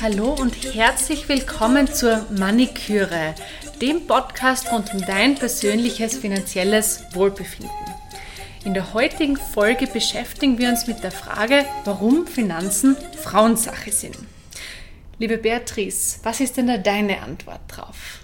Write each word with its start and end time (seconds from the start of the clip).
Hallo 0.00 0.32
und 0.32 0.54
herzlich 0.74 1.28
willkommen 1.28 1.86
zur 1.86 2.24
Maniküre, 2.30 3.34
dem 3.82 4.06
Podcast 4.06 4.72
rund 4.72 4.94
um 4.94 5.02
dein 5.02 5.34
persönliches 5.34 6.16
finanzielles 6.16 7.04
Wohlbefinden. 7.12 7.68
In 8.64 8.72
der 8.72 8.94
heutigen 8.94 9.36
Folge 9.36 9.86
beschäftigen 9.86 10.56
wir 10.56 10.70
uns 10.70 10.86
mit 10.86 11.02
der 11.02 11.12
Frage, 11.12 11.66
warum 11.84 12.26
Finanzen 12.26 12.96
Frauensache 13.22 13.92
sind. 13.92 14.16
Liebe 15.18 15.36
Beatrice, 15.36 16.20
was 16.22 16.40
ist 16.40 16.56
denn 16.56 16.68
da 16.68 16.78
deine 16.78 17.20
Antwort 17.20 17.60
drauf? 17.68 18.21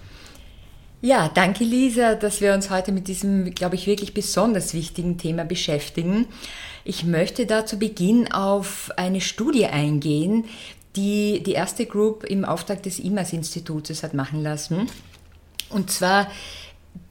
Ja, 1.01 1.29
danke 1.33 1.63
Lisa, 1.63 2.17
dass 2.17 2.41
wir 2.41 2.53
uns 2.55 2.71
heute 2.71 2.91
mit 2.91 3.07
diesem, 3.07 3.55
glaube 3.55 3.77
ich, 3.77 3.87
wirklich 3.87 4.15
besonders 4.15 4.75
wichtigen 4.75 5.17
Thema 5.17 5.45
beschäftigen. 5.45 6.27
Ich 6.83 7.05
möchte 7.05 7.47
da 7.47 7.65
zu 7.65 7.79
Beginn 7.79 8.33
auf 8.33 8.91
eine 8.97 9.21
Studie 9.21 9.67
eingehen, 9.67 10.47
die 10.97 11.41
die 11.45 11.53
erste 11.53 11.87
Group 11.87 12.25
im 12.25 12.45
Auftrag 12.45 12.83
des 12.83 12.99
IMAS-Institutes 12.99 14.03
hat 14.03 14.13
machen 14.13 14.43
lassen. 14.43 14.89
Und 15.71 15.93
zwar, 15.93 16.27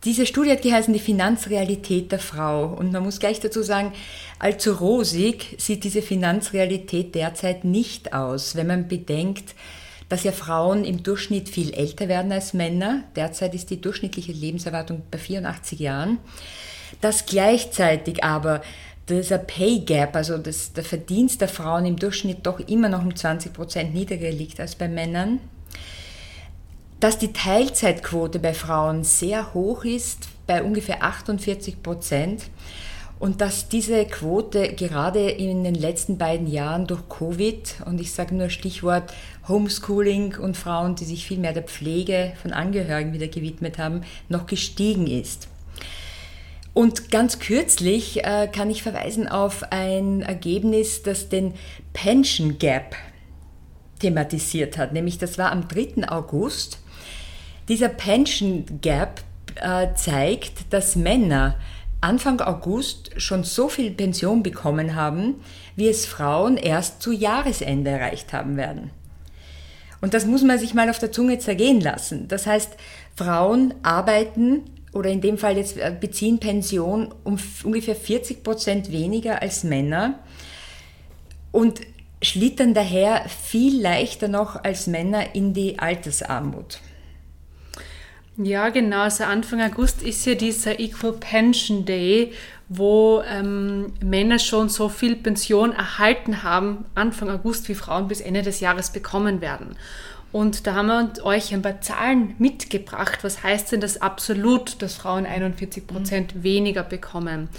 diese 0.03 0.25
Studie 0.25 0.51
hat 0.51 0.63
geheißen 0.63 0.93
Die 0.93 0.99
Finanzrealität 0.99 2.11
der 2.11 2.19
Frau. 2.19 2.65
Und 2.65 2.91
man 2.91 3.03
muss 3.03 3.19
gleich 3.19 3.39
dazu 3.39 3.63
sagen, 3.63 3.93
allzu 4.37 4.73
rosig 4.73 5.55
sieht 5.59 5.85
diese 5.85 6.01
Finanzrealität 6.01 7.15
derzeit 7.15 7.63
nicht 7.63 8.11
aus, 8.11 8.57
wenn 8.57 8.67
man 8.67 8.89
bedenkt, 8.89 9.55
dass 10.09 10.23
ja 10.23 10.31
Frauen 10.31 10.85
im 10.85 11.03
Durchschnitt 11.03 11.49
viel 11.49 11.73
älter 11.73 12.07
werden 12.07 12.31
als 12.31 12.53
Männer. 12.53 13.03
Derzeit 13.15 13.53
ist 13.53 13.69
die 13.69 13.81
durchschnittliche 13.81 14.31
Lebenserwartung 14.31 15.03
bei 15.11 15.17
84 15.17 15.79
Jahren. 15.79 16.19
Dass 17.01 17.25
gleichzeitig 17.25 18.23
aber 18.23 18.61
dieser 19.09 19.37
Pay 19.37 19.79
Gap, 19.79 20.15
also 20.15 20.37
das, 20.37 20.73
der 20.73 20.83
Verdienst 20.83 21.41
der 21.41 21.47
Frauen 21.47 21.85
im 21.85 21.97
Durchschnitt 21.97 22.45
doch 22.45 22.59
immer 22.59 22.89
noch 22.89 23.03
um 23.03 23.15
20 23.15 23.53
Prozent 23.53 23.93
niedriger 23.93 24.31
liegt 24.31 24.59
als 24.59 24.75
bei 24.75 24.87
Männern. 24.87 25.39
Dass 26.99 27.17
die 27.17 27.33
Teilzeitquote 27.33 28.39
bei 28.39 28.53
Frauen 28.53 29.03
sehr 29.03 29.53
hoch 29.53 29.85
ist, 29.85 30.29
bei 30.47 30.63
ungefähr 30.63 31.03
48 31.03 31.83
Prozent. 31.83 32.43
Und 33.19 33.41
dass 33.41 33.67
diese 33.67 34.05
Quote 34.05 34.73
gerade 34.73 35.29
in 35.29 35.63
den 35.63 35.73
letzten 35.73 36.17
beiden 36.17 36.45
Jahren 36.47 36.85
durch 36.85 37.09
Covid, 37.09 37.77
und 37.85 37.99
ich 37.99 38.11
sage 38.11 38.35
nur 38.35 38.49
Stichwort 38.49 39.11
Homeschooling 39.47 40.37
und 40.37 40.55
Frauen, 40.55 40.95
die 40.95 41.05
sich 41.05 41.25
viel 41.25 41.39
mehr 41.39 41.53
der 41.53 41.63
Pflege 41.63 42.33
von 42.41 42.53
Angehörigen 42.53 43.13
wieder 43.13 43.27
gewidmet 43.27 43.79
haben, 43.79 44.01
noch 44.29 44.45
gestiegen 44.45 45.07
ist. 45.07 45.47
Und 46.73 47.09
ganz 47.09 47.39
kürzlich 47.39 48.23
äh, 48.23 48.47
kann 48.47 48.69
ich 48.69 48.83
verweisen 48.83 49.27
auf 49.27 49.63
ein 49.71 50.21
Ergebnis, 50.21 51.01
das 51.01 51.27
den 51.27 51.55
Pension 51.93 52.59
Gap 52.59 52.95
thematisiert 53.99 54.77
hat. 54.77 54.93
Nämlich 54.93 55.17
das 55.17 55.39
war 55.39 55.51
am 55.51 55.67
3. 55.67 56.07
August. 56.07 56.77
Dieser 57.67 57.89
Pension 57.89 58.63
Gap 58.81 59.21
äh, 59.55 59.87
zeigt, 59.95 60.71
dass 60.71 60.95
Männer 60.95 61.55
Anfang 62.01 62.41
August 62.41 63.11
schon 63.17 63.43
so 63.43 63.69
viel 63.69 63.91
Pension 63.91 64.43
bekommen 64.43 64.95
haben, 64.95 65.35
wie 65.75 65.87
es 65.87 66.05
Frauen 66.05 66.57
erst 66.57 67.01
zu 67.01 67.11
Jahresende 67.11 67.91
erreicht 67.91 68.33
haben 68.33 68.55
werden. 68.55 68.91
Und 69.99 70.13
das 70.13 70.25
muss 70.25 70.43
man 70.43 70.59
sich 70.59 70.73
mal 70.73 70.89
auf 70.89 70.99
der 70.99 71.11
Zunge 71.11 71.39
zergehen 71.39 71.81
lassen. 71.81 72.27
Das 72.27 72.45
heißt, 72.45 72.73
Frauen 73.15 73.73
arbeiten 73.81 74.61
oder 74.93 75.09
in 75.09 75.21
dem 75.21 75.37
Fall 75.37 75.57
jetzt 75.57 75.77
äh, 75.77 75.95
beziehen 75.99 76.39
Pension 76.39 77.13
um 77.23 77.37
ungefähr 77.63 77.95
40 77.95 78.43
Prozent 78.43 78.91
weniger 78.91 79.41
als 79.41 79.63
Männer 79.63 80.19
und 81.51 81.81
schlittern 82.21 82.73
daher 82.73 83.27
viel 83.27 83.81
leichter 83.81 84.27
noch 84.27 84.63
als 84.63 84.87
Männer 84.87 85.35
in 85.35 85.53
die 85.53 85.79
Altersarmut. 85.79 86.79
Ja, 88.37 88.69
genau. 88.69 89.01
Also 89.01 89.23
Anfang 89.23 89.61
August 89.61 90.03
ist 90.03 90.25
ja 90.25 90.35
dieser 90.35 90.79
Equal 90.79 91.13
Pension 91.13 91.85
Day, 91.85 92.33
wo 92.69 93.23
ähm, 93.27 93.93
Männer 94.03 94.37
schon 94.37 94.69
so 94.69 94.89
viel 94.89 95.15
Pension 95.15 95.71
erhalten 95.73 96.43
haben, 96.43 96.85
Anfang 96.93 97.29
August, 97.31 97.67
wie 97.67 97.73
Frauen 97.73 98.07
bis 98.07 98.21
Ende 98.21 98.43
des 98.43 98.59
Jahres 98.59 98.91
bekommen 98.91 99.41
werden. 99.41 99.75
Und 100.31 100.67
da 100.67 100.75
haben 100.75 100.87
wir 100.87 101.25
euch 101.25 101.53
ein 101.53 101.63
paar 101.63 101.81
Zahlen 101.81 102.35
mitgebracht. 102.37 103.23
Was 103.23 103.41
heißt 103.41 103.71
denn 103.71 103.81
das 103.81 104.01
absolut, 104.01 104.81
dass 104.81 104.95
Frauen 104.95 105.25
41 105.25 105.87
Prozent 105.87 106.35
mhm. 106.35 106.43
weniger 106.43 106.83
bekommen? 106.83 107.49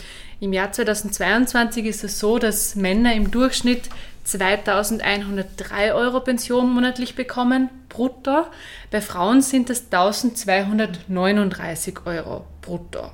Im 0.40 0.52
Jahr 0.52 0.70
2022 0.70 1.86
ist 1.86 2.04
es 2.04 2.20
so, 2.20 2.38
dass 2.38 2.76
Männer 2.76 3.12
im 3.14 3.32
Durchschnitt 3.32 3.88
2103 4.22 5.94
Euro 5.94 6.20
Pension 6.20 6.70
monatlich 6.70 7.16
bekommen, 7.16 7.70
brutto. 7.88 8.46
Bei 8.92 9.00
Frauen 9.00 9.42
sind 9.42 9.68
es 9.68 9.86
1239 9.86 12.06
Euro 12.06 12.46
brutto. 12.62 13.10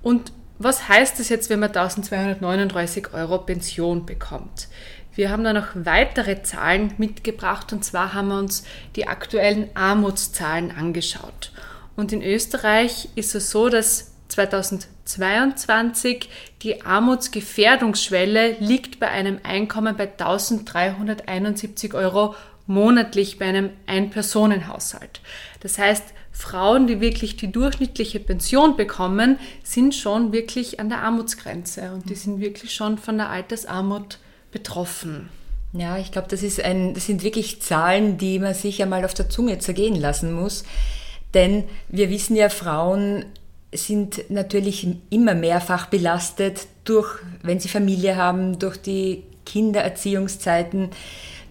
Und 0.00 0.30
was 0.58 0.88
heißt 0.88 1.18
das 1.18 1.28
jetzt, 1.28 1.50
wenn 1.50 1.58
man 1.58 1.70
1239 1.70 3.12
Euro 3.12 3.38
Pension 3.38 4.06
bekommt? 4.06 4.68
Wir 5.14 5.30
haben 5.30 5.42
da 5.42 5.52
noch 5.52 5.70
weitere 5.74 6.40
Zahlen 6.42 6.94
mitgebracht 6.98 7.72
und 7.72 7.84
zwar 7.84 8.14
haben 8.14 8.28
wir 8.28 8.38
uns 8.38 8.62
die 8.94 9.08
aktuellen 9.08 9.70
Armutszahlen 9.74 10.70
angeschaut. 10.70 11.50
Und 11.96 12.12
in 12.12 12.22
Österreich 12.22 13.08
ist 13.16 13.34
es 13.34 13.50
so, 13.50 13.70
dass 13.70 14.12
2022 14.28 16.28
die 16.62 16.82
Armutsgefährdungsschwelle 16.82 18.56
liegt 18.60 19.00
bei 19.00 19.08
einem 19.08 19.40
Einkommen 19.42 19.96
bei 19.96 20.10
1371 20.10 21.94
Euro 21.94 22.34
monatlich 22.66 23.38
bei 23.38 23.46
einem 23.46 23.70
Ein-Personen-Haushalt. 23.86 25.20
Das 25.60 25.78
heißt, 25.78 26.04
Frauen, 26.32 26.86
die 26.86 27.00
wirklich 27.00 27.36
die 27.36 27.50
durchschnittliche 27.50 28.20
Pension 28.20 28.76
bekommen, 28.76 29.38
sind 29.62 29.94
schon 29.94 30.32
wirklich 30.32 30.80
an 30.80 30.88
der 30.88 30.98
Armutsgrenze 30.98 31.92
und 31.92 32.10
die 32.10 32.14
sind 32.14 32.40
wirklich 32.40 32.74
schon 32.74 32.98
von 32.98 33.16
der 33.16 33.30
Altersarmut 33.30 34.18
betroffen. 34.50 35.30
Ja, 35.72 35.98
ich 35.98 36.12
glaube, 36.12 36.28
das, 36.28 36.40
das 36.40 37.06
sind 37.06 37.22
wirklich 37.22 37.62
Zahlen, 37.62 38.18
die 38.18 38.38
man 38.38 38.54
sich 38.54 38.82
einmal 38.82 39.04
auf 39.04 39.14
der 39.14 39.28
Zunge 39.28 39.58
zergehen 39.58 39.96
lassen 39.96 40.32
muss. 40.32 40.64
Denn 41.34 41.64
wir 41.88 42.10
wissen 42.10 42.36
ja, 42.36 42.48
Frauen 42.48 43.26
sind 43.76 44.30
natürlich 44.30 44.86
immer 45.10 45.34
mehrfach 45.34 45.86
belastet 45.86 46.66
durch, 46.84 47.18
wenn 47.42 47.60
sie 47.60 47.68
Familie 47.68 48.16
haben, 48.16 48.58
durch 48.58 48.76
die 48.76 49.24
Kindererziehungszeiten, 49.44 50.90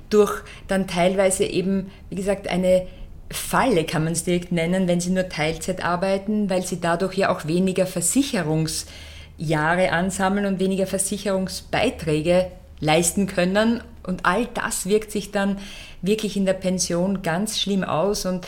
durch 0.10 0.44
dann 0.68 0.88
teilweise 0.88 1.46
eben, 1.46 1.92
wie 2.10 2.16
gesagt, 2.16 2.48
eine 2.48 2.88
Falle 3.32 3.86
kann 3.86 4.04
man 4.04 4.14
es 4.14 4.24
direkt 4.24 4.52
nennen, 4.52 4.88
wenn 4.88 5.00
sie 5.00 5.10
nur 5.10 5.30
Teilzeit 5.30 5.84
arbeiten, 5.84 6.50
weil 6.50 6.64
sie 6.64 6.80
dadurch 6.80 7.16
ja 7.16 7.36
auch 7.36 7.48
weniger 7.48 7.88
Versicherungsjahre 7.88 9.92
ansammeln 9.92 10.46
und 10.46 10.60
weniger 10.60 10.86
Versicherungsbeiträge 10.86 12.52
leisten 12.80 13.28
können. 13.28 13.82
Und 14.04 14.26
all 14.26 14.48
das 14.54 14.86
wirkt 14.86 15.12
sich 15.12 15.32
dann 15.32 15.58
wirklich 16.02 16.38
in 16.38 16.46
der 16.46 16.54
Pension 16.54 17.24
ganz 17.24 17.60
schlimm 17.60 17.84
aus. 17.84 18.26
Und 18.26 18.46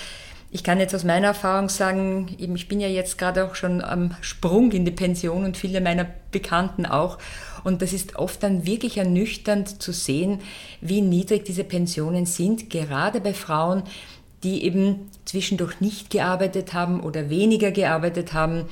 ich 0.50 0.64
kann 0.64 0.80
jetzt 0.80 0.96
aus 0.96 1.04
meiner 1.04 1.28
Erfahrung 1.28 1.68
sagen, 1.68 2.36
eben 2.40 2.56
ich 2.56 2.68
bin 2.68 2.80
ja 2.80 2.88
jetzt 2.88 3.18
gerade 3.18 3.46
auch 3.46 3.56
schon 3.56 3.84
am 3.84 4.16
Sprung 4.22 4.72
in 4.72 4.86
die 4.86 4.92
Pension 4.92 5.44
und 5.44 5.58
viele 5.58 5.82
meiner 5.82 6.08
Bekannten 6.32 6.86
auch. 6.86 7.18
Und 7.64 7.82
das 7.82 7.92
ist 7.92 8.16
oft 8.16 8.44
dann 8.44 8.66
wirklich 8.66 8.98
ernüchternd 8.98 9.82
zu 9.82 9.92
sehen, 9.92 10.40
wie 10.80 11.02
niedrig 11.02 11.44
diese 11.44 11.66
Pensionen 11.66 12.26
sind, 12.26 12.70
gerade 12.70 13.20
bei 13.20 13.34
Frauen, 13.34 13.84
die 14.44 14.64
eben 14.64 15.10
zwischendurch 15.26 15.82
nicht 15.82 16.10
gearbeitet 16.10 16.74
haben 16.74 17.02
oder 17.02 17.30
weniger 17.30 17.72
gearbeitet 17.72 18.34
haben 18.34 18.66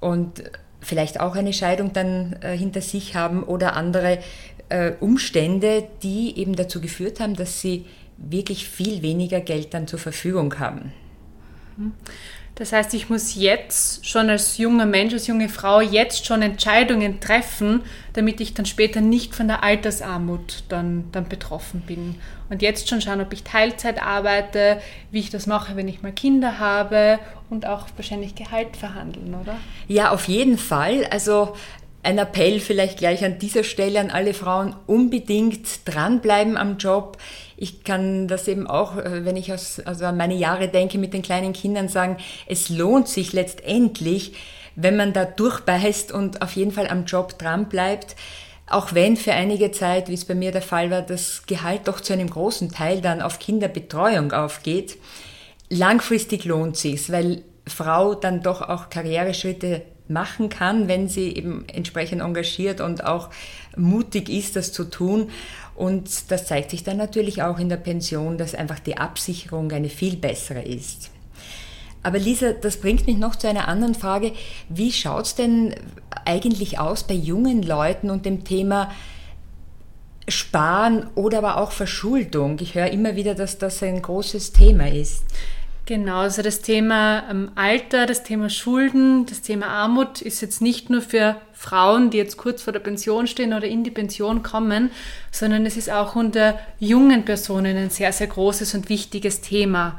und 0.00 0.42
vielleicht 0.80 1.20
auch 1.20 1.34
eine 1.34 1.52
Scheidung 1.52 1.92
dann 1.92 2.36
äh, 2.40 2.56
hinter 2.56 2.80
sich 2.80 3.14
haben 3.14 3.42
oder 3.42 3.74
andere 3.74 4.20
äh, 4.68 4.92
Umstände, 5.00 5.84
die 6.02 6.38
eben 6.38 6.56
dazu 6.56 6.80
geführt 6.80 7.20
haben, 7.20 7.34
dass 7.34 7.60
sie 7.60 7.84
wirklich 8.16 8.68
viel 8.68 9.02
weniger 9.02 9.40
Geld 9.40 9.74
dann 9.74 9.86
zur 9.86 9.98
Verfügung 9.98 10.58
haben. 10.58 10.92
Das 12.54 12.72
heißt, 12.72 12.94
ich 12.94 13.10
muss 13.10 13.34
jetzt 13.34 14.06
schon 14.06 14.30
als 14.30 14.58
junger 14.58 14.86
Mensch, 14.86 15.12
als 15.12 15.26
junge 15.26 15.48
Frau 15.48 15.80
jetzt 15.80 16.24
schon 16.24 16.40
Entscheidungen 16.40 17.18
treffen, 17.18 17.82
damit 18.12 18.40
ich 18.40 18.54
dann 18.54 18.64
später 18.64 19.00
nicht 19.00 19.34
von 19.34 19.48
der 19.48 19.64
Altersarmut 19.64 20.62
dann, 20.68 21.06
dann 21.10 21.28
betroffen 21.28 21.80
bin. 21.80 22.14
Und 22.50 22.62
jetzt 22.62 22.88
schon 22.88 23.00
schauen, 23.00 23.20
ob 23.20 23.32
ich 23.32 23.42
Teilzeit 23.42 24.00
arbeite, 24.00 24.80
wie 25.10 25.18
ich 25.18 25.30
das 25.30 25.48
mache, 25.48 25.74
wenn 25.74 25.88
ich 25.88 26.02
mal 26.02 26.12
Kinder 26.12 26.60
habe 26.60 27.18
und 27.50 27.66
auch 27.66 27.88
wahrscheinlich 27.96 28.36
Gehalt 28.36 28.76
verhandeln, 28.76 29.34
oder? 29.34 29.56
Ja, 29.88 30.12
auf 30.12 30.28
jeden 30.28 30.58
Fall. 30.58 31.06
Also 31.10 31.56
ein 32.04 32.18
Appell 32.18 32.60
vielleicht 32.60 32.98
gleich 32.98 33.24
an 33.24 33.40
dieser 33.40 33.64
Stelle 33.64 33.98
an 33.98 34.10
alle 34.10 34.34
Frauen, 34.34 34.76
unbedingt 34.86 35.66
dranbleiben 35.86 36.56
am 36.56 36.76
Job. 36.76 37.16
Ich 37.64 37.82
kann 37.82 38.28
das 38.28 38.46
eben 38.46 38.66
auch, 38.66 38.98
äh, 38.98 39.24
wenn 39.24 39.38
ich 39.38 39.50
aus, 39.50 39.80
also 39.80 40.04
an 40.04 40.18
meine 40.18 40.34
Jahre 40.34 40.68
denke, 40.68 40.98
mit 40.98 41.14
den 41.14 41.22
kleinen 41.22 41.54
Kindern 41.54 41.88
sagen, 41.88 42.18
es 42.46 42.68
lohnt 42.68 43.08
sich 43.08 43.32
letztendlich, 43.32 44.34
wenn 44.76 44.96
man 44.98 45.14
da 45.14 45.24
durchbeißt 45.24 46.12
und 46.12 46.42
auf 46.42 46.52
jeden 46.56 46.72
Fall 46.72 46.88
am 46.88 47.06
Job 47.06 47.38
dranbleibt. 47.38 48.16
auch 48.66 48.94
wenn 48.94 49.16
für 49.16 49.32
einige 49.32 49.72
Zeit, 49.72 50.08
wie 50.08 50.14
es 50.14 50.26
bei 50.26 50.34
mir 50.34 50.50
der 50.52 50.62
Fall 50.62 50.90
war, 50.90 51.02
das 51.02 51.44
Gehalt 51.46 51.82
doch 51.86 52.00
zu 52.00 52.12
einem 52.12 52.28
großen 52.28 52.70
Teil 52.70 53.00
dann 53.00 53.22
auf 53.22 53.38
Kinderbetreuung 53.38 54.32
aufgeht, 54.32 54.98
langfristig 55.70 56.44
lohnt 56.44 56.76
sich's, 56.76 57.10
weil 57.10 57.42
Frau 57.66 58.14
dann 58.14 58.42
doch 58.42 58.60
auch 58.60 58.90
Karriereschritte 58.90 59.82
machen 60.08 60.48
kann, 60.48 60.88
wenn 60.88 61.08
sie 61.08 61.34
eben 61.34 61.64
entsprechend 61.72 62.20
engagiert 62.20 62.80
und 62.80 63.04
auch 63.04 63.30
mutig 63.76 64.28
ist, 64.28 64.56
das 64.56 64.72
zu 64.72 64.84
tun. 64.84 65.30
Und 65.74 66.30
das 66.30 66.46
zeigt 66.46 66.70
sich 66.70 66.84
dann 66.84 66.96
natürlich 66.96 67.42
auch 67.42 67.58
in 67.58 67.68
der 67.68 67.76
Pension, 67.76 68.38
dass 68.38 68.54
einfach 68.54 68.78
die 68.78 68.96
Absicherung 68.96 69.72
eine 69.72 69.88
viel 69.88 70.16
bessere 70.16 70.62
ist. 70.62 71.10
Aber 72.04 72.18
Lisa, 72.18 72.52
das 72.52 72.76
bringt 72.76 73.06
mich 73.06 73.16
noch 73.16 73.34
zu 73.34 73.48
einer 73.48 73.66
anderen 73.66 73.94
Frage. 73.94 74.32
Wie 74.68 74.92
schaut 74.92 75.24
es 75.24 75.34
denn 75.34 75.74
eigentlich 76.26 76.78
aus 76.78 77.04
bei 77.04 77.14
jungen 77.14 77.62
Leuten 77.62 78.10
und 78.10 78.26
dem 78.26 78.44
Thema 78.44 78.92
Sparen 80.28 81.08
oder 81.14 81.38
aber 81.38 81.56
auch 81.56 81.72
Verschuldung? 81.72 82.58
Ich 82.60 82.74
höre 82.74 82.90
immer 82.90 83.16
wieder, 83.16 83.34
dass 83.34 83.56
das 83.58 83.82
ein 83.82 84.00
großes 84.00 84.52
Thema 84.52 84.88
ist. 84.88 85.24
Genau, 85.86 86.20
also 86.20 86.40
das 86.40 86.62
Thema 86.62 87.24
ähm, 87.30 87.50
Alter, 87.56 88.06
das 88.06 88.22
Thema 88.22 88.48
Schulden, 88.48 89.26
das 89.26 89.42
Thema 89.42 89.66
Armut 89.66 90.22
ist 90.22 90.40
jetzt 90.40 90.62
nicht 90.62 90.88
nur 90.88 91.02
für 91.02 91.36
Frauen, 91.52 92.08
die 92.08 92.16
jetzt 92.16 92.38
kurz 92.38 92.62
vor 92.62 92.72
der 92.72 92.80
Pension 92.80 93.26
stehen 93.26 93.52
oder 93.52 93.66
in 93.66 93.84
die 93.84 93.90
Pension 93.90 94.42
kommen, 94.42 94.90
sondern 95.30 95.66
es 95.66 95.76
ist 95.76 95.90
auch 95.90 96.16
unter 96.16 96.58
jungen 96.78 97.26
Personen 97.26 97.76
ein 97.76 97.90
sehr, 97.90 98.12
sehr 98.12 98.28
großes 98.28 98.74
und 98.74 98.88
wichtiges 98.88 99.42
Thema. 99.42 99.98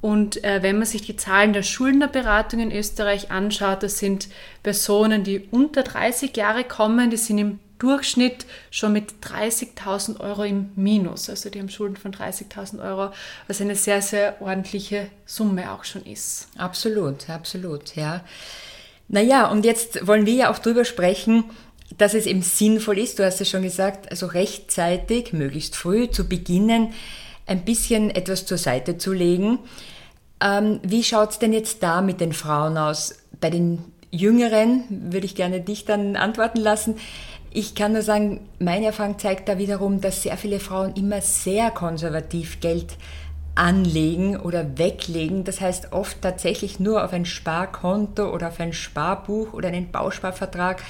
Und 0.00 0.44
äh, 0.44 0.62
wenn 0.62 0.76
man 0.78 0.86
sich 0.86 1.02
die 1.02 1.16
Zahlen 1.16 1.52
der 1.52 1.62
Schuldnerberatung 1.64 2.60
in 2.60 2.70
Österreich 2.70 3.32
anschaut, 3.32 3.82
das 3.82 3.98
sind 3.98 4.28
Personen, 4.62 5.24
die 5.24 5.48
unter 5.50 5.82
30 5.82 6.36
Jahre 6.36 6.62
kommen, 6.62 7.10
die 7.10 7.16
sind 7.16 7.38
im 7.38 7.58
Durchschnitt 7.78 8.46
schon 8.70 8.92
mit 8.92 9.14
30.000 9.22 10.20
Euro 10.20 10.44
im 10.44 10.70
Minus. 10.76 11.28
Also 11.28 11.50
die 11.50 11.58
haben 11.58 11.68
Schulden 11.68 11.96
von 11.96 12.12
30.000 12.12 12.82
Euro, 12.82 13.12
was 13.46 13.60
eine 13.60 13.74
sehr, 13.74 14.02
sehr 14.02 14.40
ordentliche 14.40 15.08
Summe 15.26 15.72
auch 15.72 15.84
schon 15.84 16.04
ist. 16.04 16.48
Absolut, 16.56 17.28
absolut, 17.28 17.96
ja. 17.96 18.24
Naja, 19.08 19.48
und 19.48 19.64
jetzt 19.64 20.06
wollen 20.06 20.26
wir 20.26 20.34
ja 20.34 20.50
auch 20.50 20.58
darüber 20.58 20.84
sprechen, 20.84 21.44
dass 21.98 22.14
es 22.14 22.26
eben 22.26 22.42
sinnvoll 22.42 22.98
ist, 22.98 23.18
du 23.18 23.24
hast 23.24 23.40
es 23.40 23.50
schon 23.50 23.62
gesagt, 23.62 24.10
also 24.10 24.26
rechtzeitig, 24.26 25.32
möglichst 25.32 25.76
früh 25.76 26.10
zu 26.10 26.28
beginnen, 26.28 26.92
ein 27.46 27.64
bisschen 27.64 28.10
etwas 28.10 28.46
zur 28.46 28.58
Seite 28.58 28.98
zu 28.98 29.12
legen. 29.12 29.58
Ähm, 30.40 30.80
wie 30.82 31.04
schaut 31.04 31.30
es 31.30 31.38
denn 31.38 31.52
jetzt 31.52 31.82
da 31.82 32.00
mit 32.00 32.20
den 32.20 32.32
Frauen 32.32 32.78
aus? 32.78 33.14
Bei 33.40 33.50
den 33.50 33.84
Jüngeren 34.10 34.84
würde 34.88 35.26
ich 35.26 35.34
gerne 35.34 35.60
dich 35.60 35.84
dann 35.84 36.16
antworten 36.16 36.60
lassen. 36.60 36.96
Ich 37.56 37.76
kann 37.76 37.92
nur 37.92 38.02
sagen, 38.02 38.40
meine 38.58 38.86
Erfahrung 38.86 39.16
zeigt 39.16 39.48
da 39.48 39.58
wiederum, 39.58 40.00
dass 40.00 40.22
sehr 40.22 40.36
viele 40.36 40.58
Frauen 40.58 40.92
immer 40.96 41.20
sehr 41.20 41.70
konservativ 41.70 42.58
Geld 42.58 42.96
anlegen 43.54 44.36
oder 44.36 44.76
weglegen. 44.76 45.44
Das 45.44 45.60
heißt 45.60 45.92
oft 45.92 46.20
tatsächlich 46.20 46.80
nur 46.80 47.04
auf 47.04 47.12
ein 47.12 47.24
Sparkonto 47.24 48.28
oder 48.34 48.48
auf 48.48 48.58
ein 48.58 48.72
Sparbuch 48.72 49.52
oder 49.52 49.68
einen 49.68 49.92
Bausparvertrag. 49.92 50.82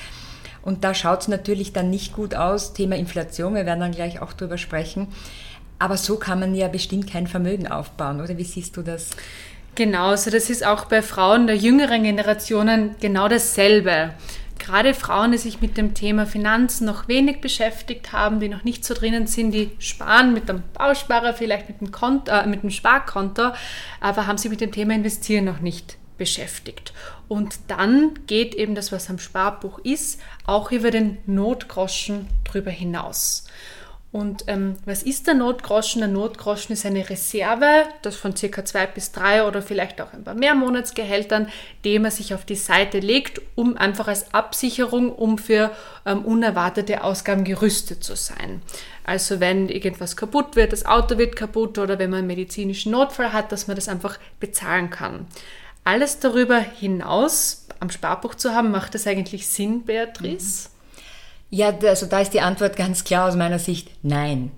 Und 0.62 0.84
da 0.84 0.94
schaut 0.94 1.20
es 1.20 1.28
natürlich 1.28 1.74
dann 1.74 1.90
nicht 1.90 2.14
gut 2.14 2.34
aus. 2.34 2.72
Thema 2.72 2.96
Inflation, 2.96 3.54
wir 3.54 3.66
werden 3.66 3.80
dann 3.80 3.92
gleich 3.92 4.22
auch 4.22 4.32
drüber 4.32 4.56
sprechen. 4.56 5.08
Aber 5.78 5.98
so 5.98 6.16
kann 6.16 6.40
man 6.40 6.54
ja 6.54 6.68
bestimmt 6.68 7.10
kein 7.10 7.26
Vermögen 7.26 7.68
aufbauen, 7.68 8.22
oder 8.22 8.38
wie 8.38 8.44
siehst 8.44 8.74
du 8.78 8.80
das? 8.80 9.10
Genau, 9.74 10.06
also 10.06 10.30
das 10.30 10.48
ist 10.48 10.64
auch 10.64 10.86
bei 10.86 11.02
Frauen 11.02 11.46
der 11.46 11.56
jüngeren 11.56 12.04
Generationen 12.04 12.94
genau 13.00 13.28
dasselbe 13.28 14.14
gerade 14.58 14.94
Frauen, 14.94 15.32
die 15.32 15.38
sich 15.38 15.60
mit 15.60 15.76
dem 15.76 15.94
Thema 15.94 16.26
Finanzen 16.26 16.86
noch 16.86 17.08
wenig 17.08 17.40
beschäftigt 17.40 18.12
haben, 18.12 18.40
die 18.40 18.48
noch 18.48 18.64
nicht 18.64 18.84
so 18.84 18.94
drinnen 18.94 19.26
sind, 19.26 19.52
die 19.52 19.70
sparen 19.78 20.32
mit 20.32 20.48
dem 20.48 20.62
Bausparer, 20.72 21.34
vielleicht 21.34 21.68
mit 21.68 21.80
dem, 21.80 21.90
Konto, 21.90 22.30
äh, 22.30 22.46
mit 22.46 22.62
dem 22.62 22.70
Sparkonto, 22.70 23.52
aber 24.00 24.26
haben 24.26 24.38
sich 24.38 24.50
mit 24.50 24.60
dem 24.60 24.72
Thema 24.72 24.94
Investieren 24.94 25.44
noch 25.44 25.60
nicht 25.60 25.96
beschäftigt. 26.18 26.92
Und 27.28 27.58
dann 27.68 28.18
geht 28.26 28.54
eben 28.54 28.74
das, 28.74 28.92
was 28.92 29.10
am 29.10 29.18
Sparbuch 29.18 29.78
ist, 29.80 30.20
auch 30.46 30.70
über 30.70 30.90
den 30.90 31.18
Notgroschen 31.26 32.28
drüber 32.44 32.70
hinaus. 32.70 33.46
Und 34.14 34.44
ähm, 34.46 34.76
was 34.84 35.02
ist 35.02 35.26
der 35.26 35.34
Notgroschen? 35.34 35.98
Der 35.98 36.08
Notgroschen 36.08 36.72
ist 36.72 36.86
eine 36.86 37.10
Reserve, 37.10 37.86
das 38.02 38.14
von 38.14 38.36
circa 38.36 38.64
zwei 38.64 38.86
bis 38.86 39.10
drei 39.10 39.44
oder 39.44 39.60
vielleicht 39.60 40.00
auch 40.00 40.12
ein 40.12 40.22
paar 40.22 40.34
mehr 40.34 40.54
Monatsgehältern, 40.54 41.48
die 41.82 41.98
man 41.98 42.12
sich 42.12 42.32
auf 42.32 42.44
die 42.44 42.54
Seite 42.54 43.00
legt, 43.00 43.42
um 43.56 43.76
einfach 43.76 44.06
als 44.06 44.32
Absicherung, 44.32 45.12
um 45.12 45.36
für 45.36 45.72
ähm, 46.06 46.24
unerwartete 46.24 47.02
Ausgaben 47.02 47.42
gerüstet 47.42 48.04
zu 48.04 48.14
sein. 48.14 48.62
Also 49.02 49.40
wenn 49.40 49.68
irgendwas 49.68 50.16
kaputt 50.16 50.54
wird, 50.54 50.72
das 50.72 50.86
Auto 50.86 51.18
wird 51.18 51.34
kaputt 51.34 51.76
oder 51.78 51.98
wenn 51.98 52.10
man 52.10 52.18
einen 52.20 52.28
medizinischen 52.28 52.92
Notfall 52.92 53.32
hat, 53.32 53.50
dass 53.50 53.66
man 53.66 53.74
das 53.74 53.88
einfach 53.88 54.20
bezahlen 54.38 54.90
kann. 54.90 55.26
Alles 55.82 56.20
darüber 56.20 56.60
hinaus 56.60 57.66
am 57.80 57.90
Sparbuch 57.90 58.36
zu 58.36 58.54
haben, 58.54 58.70
macht 58.70 58.94
das 58.94 59.08
eigentlich 59.08 59.48
Sinn, 59.48 59.82
Beatrice? 59.82 60.68
Mhm. 60.68 60.73
Ja, 61.50 61.72
also 61.82 62.06
da 62.06 62.20
ist 62.20 62.34
die 62.34 62.40
Antwort 62.40 62.76
ganz 62.76 63.04
klar 63.04 63.28
aus 63.28 63.36
meiner 63.36 63.58
Sicht 63.58 63.90
nein. 64.02 64.50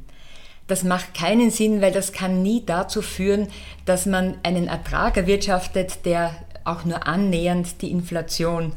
Das 0.67 0.83
macht 0.83 1.15
keinen 1.15 1.51
Sinn, 1.51 1.81
weil 1.81 1.93
das 1.93 2.13
kann 2.13 2.43
nie 2.43 2.63
dazu 2.65 3.03
führen, 3.03 3.49
dass 3.85 4.07
man 4.07 4.37
einen 4.43 4.67
Ertrag 4.67 5.17
erwirtschaftet, 5.17 6.05
der 6.05 6.35
auch 6.65 6.85
nur 6.85 7.07
annähernd 7.07 7.83
die 7.83 7.91
Inflation 7.91 8.73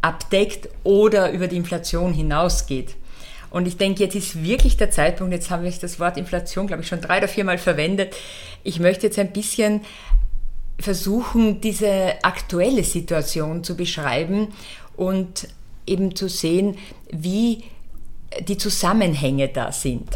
abdeckt 0.00 0.68
oder 0.84 1.32
über 1.32 1.48
die 1.48 1.56
Inflation 1.56 2.12
hinausgeht. 2.12 2.94
Und 3.50 3.66
ich 3.66 3.76
denke, 3.76 4.04
jetzt 4.04 4.14
ist 4.14 4.44
wirklich 4.44 4.76
der 4.76 4.90
Zeitpunkt, 4.90 5.32
jetzt 5.32 5.50
habe 5.50 5.66
ich 5.66 5.78
das 5.78 5.98
Wort 5.98 6.16
Inflation, 6.16 6.66
glaube 6.66 6.82
ich, 6.82 6.88
schon 6.88 7.00
drei 7.00 7.18
oder 7.18 7.28
viermal 7.28 7.58
verwendet. 7.58 8.14
Ich 8.62 8.78
möchte 8.78 9.06
jetzt 9.06 9.18
ein 9.18 9.32
bisschen 9.32 9.80
versuchen, 10.78 11.60
diese 11.60 12.22
aktuelle 12.22 12.84
Situation 12.84 13.64
zu 13.64 13.76
beschreiben 13.76 14.48
und 14.96 15.48
eben 15.88 16.14
zu 16.14 16.28
sehen, 16.28 16.76
wie 17.10 17.64
die 18.40 18.58
Zusammenhänge 18.58 19.48
da 19.48 19.72
sind. 19.72 20.08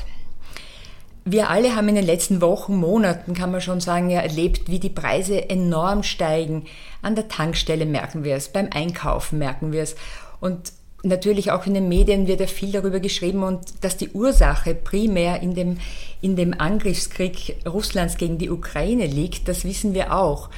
Wir 1.24 1.50
alle 1.50 1.76
haben 1.76 1.88
in 1.88 1.94
den 1.94 2.06
letzten 2.06 2.40
Wochen, 2.40 2.76
Monaten, 2.76 3.34
kann 3.34 3.52
man 3.52 3.60
schon 3.60 3.80
sagen, 3.80 4.10
ja, 4.10 4.20
erlebt, 4.20 4.68
wie 4.68 4.80
die 4.80 4.90
Preise 4.90 5.48
enorm 5.48 6.02
steigen. 6.02 6.64
An 7.00 7.14
der 7.14 7.28
Tankstelle 7.28 7.86
merken 7.86 8.24
wir 8.24 8.34
es, 8.34 8.48
beim 8.48 8.68
Einkaufen 8.72 9.38
merken 9.38 9.70
wir 9.70 9.82
es. 9.82 9.94
Und 10.40 10.72
natürlich 11.04 11.52
auch 11.52 11.64
in 11.66 11.74
den 11.74 11.88
Medien 11.88 12.26
wird 12.26 12.40
ja 12.40 12.46
viel 12.46 12.72
darüber 12.72 12.98
geschrieben 12.98 13.44
und 13.44 13.84
dass 13.84 13.96
die 13.96 14.10
Ursache 14.10 14.74
primär 14.74 15.42
in 15.42 15.54
dem, 15.54 15.78
in 16.20 16.34
dem 16.34 16.58
Angriffskrieg 16.58 17.56
Russlands 17.66 18.16
gegen 18.16 18.38
die 18.38 18.50
Ukraine 18.50 19.06
liegt, 19.06 19.46
das 19.48 19.64
wissen 19.64 19.94
wir 19.94 20.16
auch. 20.16 20.50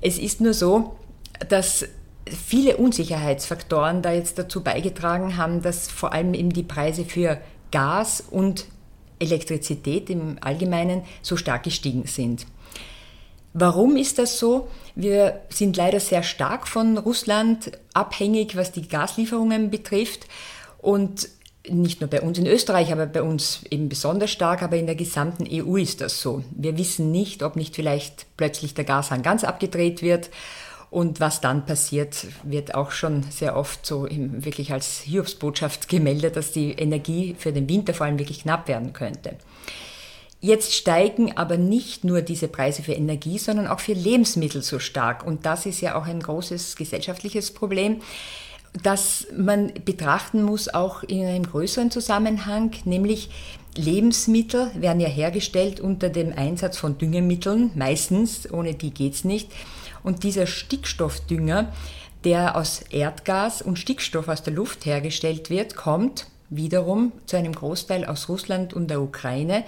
Es 0.00 0.18
ist 0.18 0.40
nur 0.40 0.54
so, 0.54 0.96
dass 1.48 1.86
viele 2.28 2.76
Unsicherheitsfaktoren 2.76 4.02
da 4.02 4.12
jetzt 4.12 4.38
dazu 4.38 4.62
beigetragen 4.62 5.36
haben, 5.36 5.62
dass 5.62 5.88
vor 5.88 6.12
allem 6.12 6.34
eben 6.34 6.50
die 6.52 6.62
Preise 6.62 7.04
für 7.04 7.40
Gas 7.70 8.22
und 8.30 8.66
Elektrizität 9.18 10.10
im 10.10 10.38
Allgemeinen 10.40 11.02
so 11.22 11.36
stark 11.36 11.64
gestiegen 11.64 12.06
sind. 12.06 12.46
Warum 13.52 13.96
ist 13.96 14.18
das 14.18 14.38
so? 14.38 14.68
Wir 14.94 15.40
sind 15.50 15.76
leider 15.76 15.98
sehr 15.98 16.22
stark 16.22 16.68
von 16.68 16.98
Russland 16.98 17.72
abhängig, 17.94 18.56
was 18.56 18.70
die 18.72 18.86
Gaslieferungen 18.86 19.70
betrifft. 19.70 20.26
Und 20.78 21.28
nicht 21.68 22.00
nur 22.00 22.08
bei 22.08 22.22
uns 22.22 22.38
in 22.38 22.46
Österreich, 22.46 22.92
aber 22.92 23.06
bei 23.06 23.22
uns 23.22 23.64
eben 23.70 23.88
besonders 23.88 24.30
stark, 24.30 24.62
aber 24.62 24.76
in 24.76 24.86
der 24.86 24.94
gesamten 24.94 25.46
EU 25.50 25.76
ist 25.76 26.00
das 26.00 26.20
so. 26.20 26.42
Wir 26.50 26.78
wissen 26.78 27.10
nicht, 27.10 27.42
ob 27.42 27.56
nicht 27.56 27.74
vielleicht 27.74 28.26
plötzlich 28.36 28.74
der 28.74 28.84
Gashahn 28.84 29.22
ganz 29.22 29.44
abgedreht 29.44 30.00
wird 30.00 30.30
und 30.90 31.20
was 31.20 31.40
dann 31.40 31.66
passiert, 31.66 32.26
wird 32.42 32.74
auch 32.74 32.90
schon 32.90 33.22
sehr 33.30 33.56
oft 33.56 33.86
so 33.86 34.08
wirklich 34.10 34.72
als 34.72 35.00
Hiobsbotschaft 35.00 35.88
gemeldet, 35.88 36.36
dass 36.36 36.50
die 36.50 36.72
Energie 36.72 37.36
für 37.38 37.52
den 37.52 37.68
Winter 37.68 37.94
vor 37.94 38.06
allem 38.06 38.18
wirklich 38.18 38.42
knapp 38.42 38.66
werden 38.66 38.92
könnte. 38.92 39.36
Jetzt 40.40 40.74
steigen 40.74 41.36
aber 41.36 41.58
nicht 41.58 42.02
nur 42.02 42.22
diese 42.22 42.48
Preise 42.48 42.82
für 42.82 42.94
Energie, 42.94 43.38
sondern 43.38 43.66
auch 43.66 43.78
für 43.78 43.92
Lebensmittel 43.92 44.62
so 44.62 44.78
stark. 44.78 45.24
Und 45.24 45.44
das 45.44 45.66
ist 45.66 45.82
ja 45.82 45.96
auch 45.96 46.06
ein 46.06 46.20
großes 46.20 46.76
gesellschaftliches 46.76 47.52
Problem, 47.52 48.00
das 48.82 49.26
man 49.36 49.72
betrachten 49.84 50.42
muss, 50.42 50.72
auch 50.72 51.02
in 51.02 51.26
einem 51.26 51.44
größeren 51.44 51.90
Zusammenhang, 51.90 52.70
nämlich 52.84 53.28
Lebensmittel 53.76 54.70
werden 54.74 55.00
ja 55.00 55.08
hergestellt 55.08 55.80
unter 55.80 56.08
dem 56.08 56.32
Einsatz 56.36 56.76
von 56.76 56.98
Düngemitteln, 56.98 57.70
meistens, 57.74 58.50
ohne 58.50 58.74
die 58.74 58.90
geht's 58.90 59.24
nicht. 59.24 59.50
Und 60.02 60.24
dieser 60.24 60.46
Stickstoffdünger, 60.46 61.72
der 62.24 62.56
aus 62.56 62.82
Erdgas 62.90 63.62
und 63.62 63.78
Stickstoff 63.78 64.28
aus 64.28 64.42
der 64.42 64.54
Luft 64.54 64.86
hergestellt 64.86 65.50
wird, 65.50 65.76
kommt 65.76 66.26
wiederum 66.50 67.12
zu 67.26 67.36
einem 67.36 67.52
Großteil 67.54 68.04
aus 68.04 68.28
Russland 68.28 68.74
und 68.74 68.88
der 68.90 69.00
Ukraine. 69.00 69.64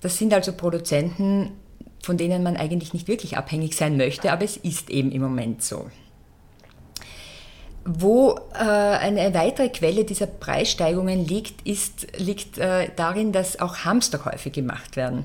Das 0.00 0.18
sind 0.18 0.34
also 0.34 0.52
Produzenten, 0.52 1.52
von 2.02 2.18
denen 2.18 2.42
man 2.42 2.56
eigentlich 2.56 2.92
nicht 2.92 3.08
wirklich 3.08 3.36
abhängig 3.36 3.74
sein 3.74 3.96
möchte, 3.96 4.30
aber 4.30 4.44
es 4.44 4.56
ist 4.56 4.90
eben 4.90 5.10
im 5.10 5.22
Moment 5.22 5.62
so. 5.62 5.90
Wo 7.84 8.38
äh, 8.54 8.58
eine 8.58 9.34
weitere 9.34 9.68
Quelle 9.68 10.04
dieser 10.04 10.26
Preissteigungen 10.26 11.26
liegt, 11.26 11.66
ist, 11.66 12.06
liegt 12.18 12.58
äh, 12.58 12.88
darin, 12.94 13.32
dass 13.32 13.58
auch 13.58 13.78
Hamsterkäufe 13.78 14.50
gemacht 14.50 14.96
werden. 14.96 15.24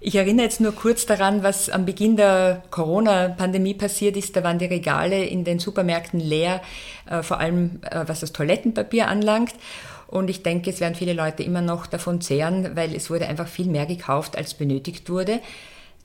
Ich 0.00 0.14
erinnere 0.14 0.44
jetzt 0.44 0.60
nur 0.60 0.72
kurz 0.72 1.06
daran, 1.06 1.42
was 1.42 1.70
am 1.70 1.84
Beginn 1.84 2.16
der 2.16 2.62
Corona-Pandemie 2.70 3.74
passiert 3.74 4.16
ist. 4.16 4.36
Da 4.36 4.44
waren 4.44 4.58
die 4.58 4.66
Regale 4.66 5.24
in 5.24 5.42
den 5.42 5.58
Supermärkten 5.58 6.20
leer, 6.20 6.60
äh, 7.10 7.22
vor 7.22 7.40
allem 7.40 7.80
äh, 7.82 8.04
was 8.06 8.20
das 8.20 8.32
Toilettenpapier 8.32 9.08
anlangt. 9.08 9.54
Und 10.06 10.30
ich 10.30 10.42
denke, 10.42 10.70
es 10.70 10.80
werden 10.80 10.94
viele 10.94 11.14
Leute 11.14 11.42
immer 11.42 11.62
noch 11.62 11.86
davon 11.86 12.20
zehren, 12.20 12.76
weil 12.76 12.94
es 12.94 13.10
wurde 13.10 13.26
einfach 13.26 13.48
viel 13.48 13.66
mehr 13.66 13.86
gekauft, 13.86 14.36
als 14.36 14.54
benötigt 14.54 15.10
wurde. 15.10 15.40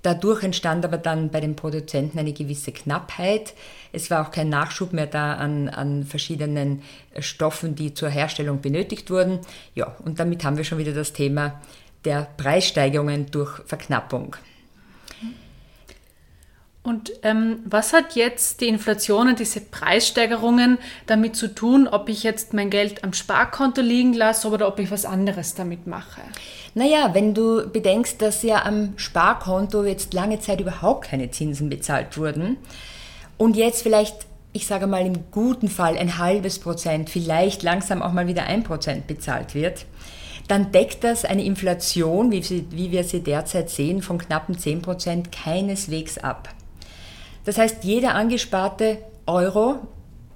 Dadurch 0.03 0.43
entstand 0.43 0.83
aber 0.83 0.97
dann 0.97 1.29
bei 1.29 1.39
den 1.39 1.55
Produzenten 1.55 2.19
eine 2.19 2.33
gewisse 2.33 2.73
Knappheit. 2.73 3.53
Es 3.93 4.11
war 4.11 4.27
auch 4.27 4.31
kein 4.31 4.49
Nachschub 4.49 4.91
mehr 4.91 5.07
da 5.07 5.33
an, 5.35 5.69
an 5.69 6.03
verschiedenen 6.03 6.81
Stoffen, 7.19 7.75
die 7.75 7.93
zur 7.93 8.09
Herstellung 8.09 8.61
benötigt 8.61 9.09
wurden. 9.09 9.39
Ja, 9.75 9.95
und 10.03 10.19
damit 10.19 10.43
haben 10.43 10.57
wir 10.57 10.65
schon 10.65 10.77
wieder 10.77 10.91
das 10.91 11.13
Thema 11.13 11.61
der 12.03 12.27
Preissteigerungen 12.35 13.31
durch 13.31 13.61
Verknappung. 13.65 14.35
Und 16.83 17.13
ähm, 17.23 17.59
was 17.63 17.93
hat 17.93 18.15
jetzt 18.15 18.59
die 18.59 18.67
Inflation 18.67 19.29
und 19.29 19.39
diese 19.39 19.61
Preissteigerungen 19.61 20.77
damit 21.05 21.37
zu 21.37 21.47
tun, 21.47 21.87
ob 21.87 22.09
ich 22.09 22.23
jetzt 22.23 22.53
mein 22.53 22.69
Geld 22.69 23.05
am 23.05 23.13
Sparkonto 23.13 23.81
liegen 23.81 24.13
lasse 24.13 24.49
oder 24.49 24.67
ob 24.67 24.79
ich 24.79 24.91
was 24.91 25.05
anderes 25.05 25.55
damit 25.55 25.87
mache? 25.87 26.19
Naja, 26.75 27.11
wenn 27.13 27.33
du 27.33 27.69
bedenkst, 27.69 28.21
dass 28.21 28.43
ja 28.43 28.65
am 28.65 28.93
Sparkonto 28.97 29.85
jetzt 29.85 30.13
lange 30.13 30.41
Zeit 30.41 30.59
überhaupt 30.59 31.07
keine 31.07 31.31
Zinsen 31.31 31.69
bezahlt 31.69 32.17
wurden 32.17 32.57
und 33.37 33.55
jetzt 33.55 33.83
vielleicht, 33.83 34.25
ich 34.51 34.67
sage 34.67 34.85
mal 34.85 35.05
im 35.05 35.31
guten 35.31 35.69
Fall 35.69 35.97
ein 35.97 36.17
halbes 36.17 36.59
Prozent, 36.59 37.09
vielleicht 37.09 37.63
langsam 37.63 38.01
auch 38.01 38.11
mal 38.11 38.27
wieder 38.27 38.43
ein 38.43 38.63
Prozent 38.63 39.07
bezahlt 39.07 39.55
wird, 39.55 39.85
dann 40.49 40.73
deckt 40.73 41.05
das 41.05 41.23
eine 41.23 41.45
Inflation, 41.45 42.29
wie, 42.31 42.43
sie, 42.43 42.65
wie 42.71 42.91
wir 42.91 43.05
sie 43.05 43.21
derzeit 43.21 43.69
sehen, 43.69 44.01
von 44.01 44.17
knappen 44.17 44.57
10 44.57 44.81
Prozent 44.81 45.31
keineswegs 45.31 46.17
ab. 46.17 46.49
Das 47.45 47.57
heißt, 47.57 47.83
jeder 47.83 48.15
angesparte 48.15 48.99
Euro 49.25 49.79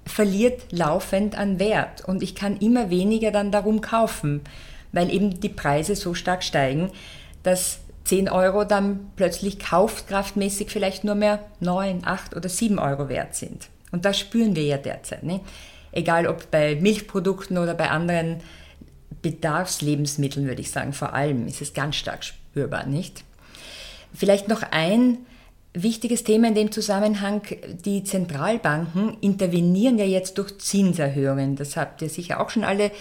verliert 0.05 0.71
laufend 0.71 1.37
an 1.37 1.59
Wert 1.59 2.03
und 2.05 2.23
ich 2.23 2.35
kann 2.35 2.57
immer 2.57 2.89
weniger 2.89 3.31
dann 3.31 3.51
darum 3.51 3.81
kaufen, 3.81 4.41
weil 4.91 5.13
eben 5.13 5.39
die 5.39 5.49
Preise 5.49 5.95
so 5.95 6.13
stark 6.13 6.43
steigen, 6.43 6.91
dass 7.43 7.79
10 8.05 8.29
Euro 8.29 8.63
dann 8.63 9.11
plötzlich 9.17 9.59
kaufkraftmäßig 9.59 10.69
vielleicht 10.69 11.03
nur 11.03 11.15
mehr 11.15 11.39
9, 11.59 12.05
8 12.05 12.35
oder 12.35 12.47
7 12.47 12.79
Euro 12.79 13.09
wert 13.09 13.35
sind. 13.35 13.67
Und 13.91 14.05
das 14.05 14.17
spüren 14.17 14.55
wir 14.55 14.63
ja 14.63 14.77
derzeit. 14.77 15.23
Ne? 15.23 15.41
Egal 15.91 16.27
ob 16.27 16.49
bei 16.49 16.75
Milchprodukten 16.75 17.57
oder 17.57 17.73
bei 17.73 17.89
anderen 17.89 18.37
Bedarfslebensmitteln, 19.21 20.47
würde 20.47 20.61
ich 20.61 20.71
sagen, 20.71 20.93
vor 20.93 21.13
allem 21.13 21.47
ist 21.47 21.61
es 21.61 21.73
ganz 21.73 21.95
stark 21.95 22.23
spürbar, 22.23 22.85
nicht? 22.85 23.23
Vielleicht 24.13 24.47
noch 24.47 24.63
ein 24.71 25.17
wichtiges 25.83 26.23
Thema 26.23 26.47
in 26.47 26.55
dem 26.55 26.71
Zusammenhang. 26.71 27.41
Die 27.85 28.03
Zentralbanken 28.03 29.17
intervenieren 29.21 29.97
ja 29.97 30.05
jetzt 30.05 30.37
durch 30.37 30.57
Zinserhöhungen. 30.57 31.55
Das 31.55 31.77
habt 31.77 32.01
ihr 32.01 32.09
sicher 32.09 32.39
auch 32.39 32.49
schon 32.49 32.63
alle 32.63 32.91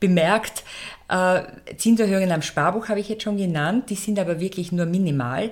bemerkt. 0.00 0.64
Äh, 1.08 1.42
Zinserhöhungen 1.76 2.32
am 2.32 2.42
Sparbuch 2.42 2.88
habe 2.88 3.00
ich 3.00 3.08
jetzt 3.08 3.22
schon 3.22 3.36
genannt, 3.36 3.90
die 3.90 3.94
sind 3.94 4.18
aber 4.18 4.40
wirklich 4.40 4.72
nur 4.72 4.86
minimal. 4.86 5.50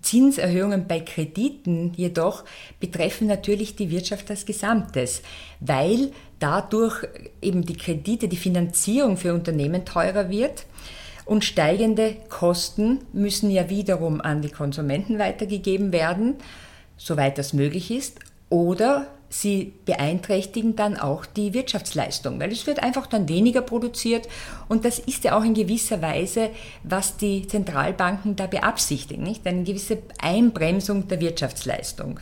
Zinserhöhungen 0.00 0.88
bei 0.88 1.00
Krediten 1.00 1.92
jedoch 1.94 2.44
betreffen 2.80 3.28
natürlich 3.28 3.76
die 3.76 3.90
Wirtschaft 3.90 4.30
als 4.30 4.46
Gesamtes, 4.46 5.22
weil 5.60 6.10
dadurch 6.38 7.06
eben 7.40 7.64
die 7.64 7.76
Kredite, 7.76 8.26
die 8.26 8.36
Finanzierung 8.36 9.16
für 9.16 9.32
Unternehmen 9.32 9.84
teurer 9.84 10.28
wird 10.28 10.66
und 11.24 11.44
steigende 11.44 12.16
Kosten 12.28 13.00
müssen 13.12 13.50
ja 13.50 13.68
wiederum 13.68 14.20
an 14.20 14.42
die 14.42 14.50
Konsumenten 14.50 15.18
weitergegeben 15.18 15.92
werden, 15.92 16.36
soweit 16.96 17.38
das 17.38 17.52
möglich 17.52 17.90
ist, 17.90 18.18
oder 18.48 19.06
sie 19.28 19.72
beeinträchtigen 19.86 20.76
dann 20.76 20.98
auch 20.98 21.24
die 21.24 21.54
Wirtschaftsleistung, 21.54 22.38
weil 22.38 22.52
es 22.52 22.66
wird 22.66 22.82
einfach 22.82 23.06
dann 23.06 23.28
weniger 23.28 23.62
produziert 23.62 24.28
und 24.68 24.84
das 24.84 24.98
ist 24.98 25.24
ja 25.24 25.38
auch 25.38 25.44
in 25.44 25.54
gewisser 25.54 26.02
Weise, 26.02 26.50
was 26.82 27.16
die 27.16 27.46
Zentralbanken 27.46 28.36
da 28.36 28.46
beabsichtigen, 28.46 29.22
nicht? 29.22 29.46
Eine 29.46 29.62
gewisse 29.62 29.98
Einbremsung 30.20 31.08
der 31.08 31.20
Wirtschaftsleistung. 31.20 32.20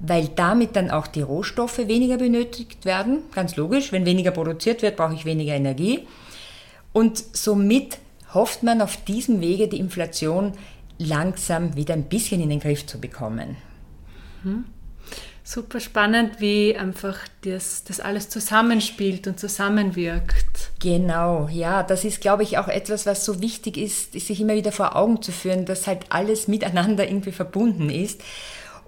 Weil 0.00 0.28
damit 0.28 0.76
dann 0.76 0.90
auch 0.90 1.06
die 1.06 1.22
Rohstoffe 1.22 1.78
weniger 1.78 2.18
benötigt 2.18 2.84
werden, 2.84 3.18
ganz 3.34 3.56
logisch, 3.56 3.92
wenn 3.92 4.06
weniger 4.06 4.30
produziert 4.30 4.82
wird, 4.82 4.96
brauche 4.96 5.14
ich 5.14 5.24
weniger 5.24 5.54
Energie 5.54 6.06
und 6.92 7.22
somit 7.32 7.98
hofft 8.34 8.62
man 8.62 8.82
auf 8.82 9.02
diesem 9.04 9.40
Wege 9.40 9.68
die 9.68 9.78
Inflation 9.78 10.52
langsam 10.98 11.76
wieder 11.76 11.94
ein 11.94 12.04
bisschen 12.04 12.40
in 12.40 12.50
den 12.50 12.60
Griff 12.60 12.86
zu 12.86 13.00
bekommen. 13.00 13.56
Mhm. 14.42 14.64
Super 15.44 15.80
spannend, 15.80 16.40
wie 16.40 16.76
einfach 16.76 17.16
das, 17.40 17.82
das 17.82 18.00
alles 18.00 18.28
zusammenspielt 18.28 19.26
und 19.26 19.40
zusammenwirkt. 19.40 20.72
Genau, 20.78 21.48
ja, 21.50 21.82
das 21.82 22.04
ist, 22.04 22.20
glaube 22.20 22.42
ich, 22.42 22.58
auch 22.58 22.68
etwas, 22.68 23.06
was 23.06 23.24
so 23.24 23.40
wichtig 23.40 23.78
ist, 23.78 24.12
sich 24.12 24.42
immer 24.42 24.54
wieder 24.54 24.72
vor 24.72 24.94
Augen 24.94 25.22
zu 25.22 25.32
führen, 25.32 25.64
dass 25.64 25.86
halt 25.86 26.04
alles 26.10 26.48
miteinander 26.48 27.08
irgendwie 27.08 27.32
verbunden 27.32 27.88
ist. 27.88 28.20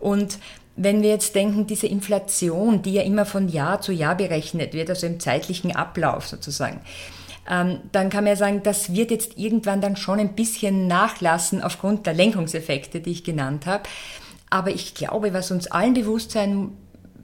Und 0.00 0.38
wenn 0.76 1.00
wir 1.00 1.09
jetzt 1.09 1.35
denken, 1.35 1.66
diese 1.66 1.87
Inflation, 1.87 2.83
die 2.83 2.92
ja 2.92 3.02
immer 3.02 3.25
von 3.25 3.49
Jahr 3.49 3.80
zu 3.80 3.92
Jahr 3.92 4.16
berechnet 4.16 4.75
wird, 4.75 4.90
also 4.90 5.07
im 5.07 5.19
zeitlichen 5.19 5.75
Ablauf 5.75 6.26
sozusagen, 6.26 6.80
ähm, 7.50 7.80
dann 7.90 8.11
kann 8.11 8.25
man 8.25 8.33
ja 8.33 8.37
sagen, 8.37 8.62
das 8.62 8.95
wird 8.95 9.11
jetzt 9.11 9.37
irgendwann 9.37 9.80
dann 9.80 9.97
schon 9.97 10.21
ein 10.21 10.35
bisschen 10.35 10.87
nachlassen 10.87 11.62
aufgrund 11.62 12.07
der 12.07 12.14
Lenkungseffekte, 12.14 13.00
die 13.00 13.11
ich 13.11 13.25
genannt 13.25 13.66
habe. 13.66 13.83
Aber 14.50 14.71
ich 14.71 14.95
glaube, 14.95 15.35
was 15.35 15.50
uns 15.50 15.66
allen 15.66 15.95
bewusst 15.95 16.30
sein 16.30 16.71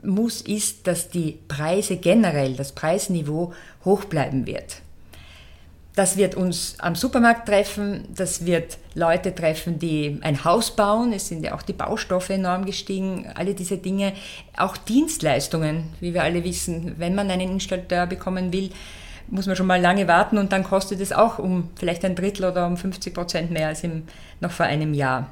muss, 0.02 0.40
ist, 0.40 0.87
dass 0.88 1.09
die 1.11 1.38
Preise 1.47 1.97
generell, 1.97 2.54
das 2.54 2.73
Preisniveau 2.73 3.54
hoch 3.85 4.04
bleiben 4.04 4.47
wird. 4.47 4.83
Das 5.95 6.16
wird 6.16 6.35
uns 6.35 6.75
am 6.78 6.95
Supermarkt 6.95 7.49
treffen, 7.49 8.06
das 8.14 8.45
wird 8.45 8.76
Leute 8.95 9.35
treffen, 9.35 9.78
die 9.78 10.18
ein 10.21 10.45
Haus 10.45 10.75
bauen, 10.76 11.12
es 11.14 11.28
sind 11.28 11.42
ja 11.42 11.54
auch 11.54 11.62
die 11.62 11.73
Baustoffe 11.73 12.30
enorm 12.30 12.66
gestiegen, 12.66 13.30
alle 13.35 13.54
diese 13.54 13.78
Dinge, 13.78 14.12
auch 14.56 14.76
Dienstleistungen, 14.76 15.85
wie 16.00 16.12
wir 16.12 16.23
alle 16.23 16.45
wissen, 16.45 16.97
wenn 16.99 17.14
man 17.14 17.30
einen 17.30 17.52
Installateur 17.52 18.06
bekommen 18.06 18.52
will, 18.52 18.71
muss 19.28 19.47
man 19.47 19.56
schon 19.56 19.66
mal 19.66 19.80
lange 19.80 20.09
warten 20.09 20.38
und 20.38 20.52
dann 20.52 20.64
kostet 20.64 21.00
es 21.00 21.12
auch 21.12 21.38
um 21.38 21.71
vielleicht 21.76 22.04
ein 22.04 22.14
Drittel 22.14 22.45
oder 22.45 22.66
um 22.66 22.76
50 22.76 23.14
Prozent 23.14 23.50
mehr 23.50 23.68
als 23.68 23.83
im, 23.85 24.04
noch 24.40 24.50
vor 24.50 24.66
einem 24.66 24.95
Jahr. 24.95 25.28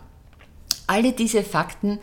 Alle 0.87 1.13
diese 1.13 1.43
Fakten 1.43 1.99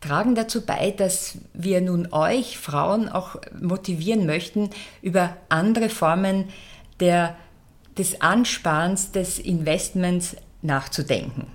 tragen 0.00 0.34
dazu 0.34 0.64
bei, 0.64 0.90
dass 0.90 1.38
wir 1.52 1.80
nun 1.80 2.12
euch 2.12 2.58
Frauen 2.58 3.08
auch 3.08 3.36
motivieren 3.60 4.26
möchten, 4.26 4.70
über 5.02 5.36
andere 5.48 5.88
Formen 5.88 6.48
der, 7.00 7.36
des 7.98 8.20
Ansparens, 8.20 9.12
des 9.12 9.38
Investments 9.38 10.36
nachzudenken. 10.62 11.46